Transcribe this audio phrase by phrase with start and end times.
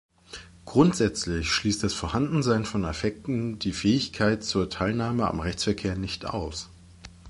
[0.65, 6.71] Grundsätzlich schließt das Vorhandensein von Affekten die Fähigkeit zur Teilnahme am Rechtsverkehr nicht aus.